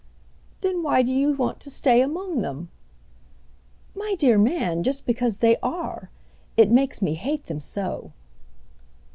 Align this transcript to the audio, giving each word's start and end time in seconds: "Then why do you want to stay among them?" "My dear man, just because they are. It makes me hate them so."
"Then 0.61 0.81
why 0.81 1.03
do 1.03 1.11
you 1.13 1.33
want 1.33 1.59
to 1.59 1.69
stay 1.69 2.01
among 2.01 2.41
them?" 2.41 2.71
"My 3.93 4.15
dear 4.17 4.39
man, 4.39 4.81
just 4.81 5.05
because 5.05 5.37
they 5.37 5.57
are. 5.57 6.09
It 6.57 6.71
makes 6.71 7.03
me 7.03 7.13
hate 7.13 7.45
them 7.45 7.59
so." 7.59 8.11